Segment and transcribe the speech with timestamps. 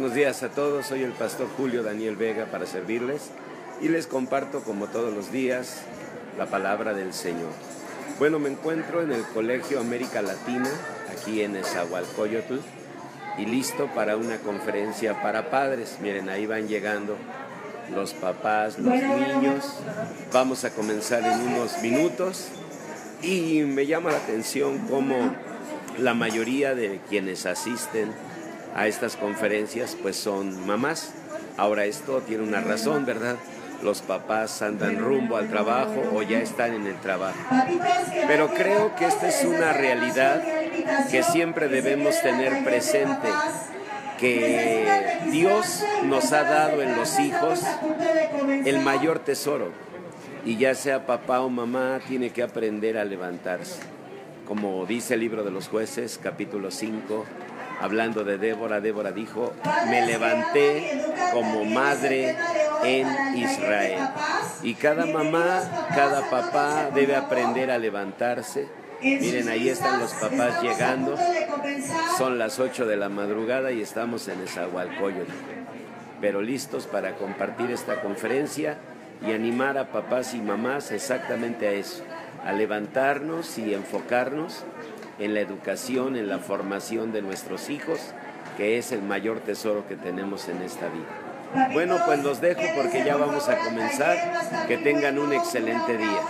[0.00, 3.30] días a todos, soy el pastor Julio Daniel Vega para servirles
[3.80, 5.82] y les comparto como todos los días
[6.38, 7.50] la palabra del Señor.
[8.18, 10.68] Bueno, me encuentro en el Colegio América Latina,
[11.12, 12.56] aquí en Esahualcoyotl,
[13.38, 15.98] y listo para una conferencia para padres.
[16.00, 17.16] Miren, ahí van llegando
[17.94, 19.78] los papás, los niños.
[20.32, 22.48] Vamos a comenzar en unos minutos
[23.22, 25.34] y me llama la atención cómo
[25.98, 28.10] la mayoría de quienes asisten
[28.74, 31.12] a estas conferencias pues son mamás.
[31.56, 33.36] Ahora esto tiene una razón, ¿verdad?
[33.82, 37.38] Los papás andan rumbo al trabajo o ya están en el trabajo.
[38.28, 40.42] Pero creo que esta es una realidad
[41.10, 43.28] que siempre debemos tener presente,
[44.18, 44.86] que
[45.30, 47.60] Dios nos ha dado en los hijos
[48.64, 49.70] el mayor tesoro.
[50.44, 53.80] Y ya sea papá o mamá, tiene que aprender a levantarse.
[54.46, 57.24] Como dice el libro de los jueces, capítulo 5,
[57.80, 59.52] hablando de Débora, Débora dijo,
[59.88, 61.00] me levanté
[61.32, 62.36] como madre
[62.84, 64.00] en Israel.
[64.62, 68.68] Y cada mamá, cada papá debe aprender a levantarse.
[69.00, 71.16] Miren, ahí están los papás llegando.
[72.18, 75.32] Son las 8 de la madrugada y estamos en Esahualcoyotl.
[76.20, 78.78] Pero listos para compartir esta conferencia
[79.26, 82.02] y animar a papás y mamás exactamente a eso,
[82.44, 84.64] a levantarnos y enfocarnos
[85.18, 88.00] en la educación, en la formación de nuestros hijos,
[88.56, 91.70] que es el mayor tesoro que tenemos en esta vida.
[91.72, 94.16] Bueno, pues los dejo porque ya vamos a comenzar.
[94.66, 96.20] Que tengan un excelente día.